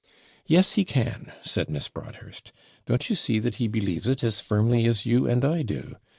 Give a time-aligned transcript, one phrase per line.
[0.47, 2.51] 'Yes, he can,' said Miss Broadhurst.
[2.87, 5.95] 'Don't you see that he believes it as firmly as you and I do?